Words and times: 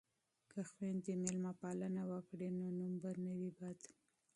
که 0.51 0.59
خویندې 0.69 1.13
میلمه 1.23 1.51
پالنه 1.61 2.03
وکړي 2.11 2.49
نو 2.57 2.65
نوم 2.77 2.93
به 3.01 3.11
نه 3.23 3.33
وي 3.39 3.51
بد. 3.59 3.79